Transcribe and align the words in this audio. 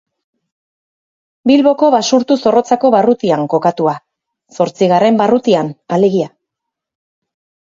Bilboko 1.51 1.89
Basurtu-Zorrotzako 1.95 2.91
barrutian 2.95 3.45
kokatua, 3.55 3.95
zortzigarren 4.59 5.21
barrutian 5.23 5.71
alegia. 5.99 6.33